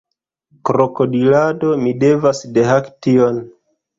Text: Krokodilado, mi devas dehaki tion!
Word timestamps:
Krokodilado, 0.69 1.75
mi 1.83 1.93
devas 2.05 2.43
dehaki 2.57 2.95
tion! 3.07 3.41